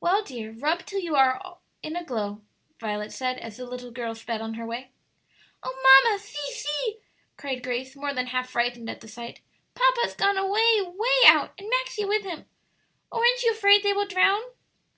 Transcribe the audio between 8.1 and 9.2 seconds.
than half frightened at the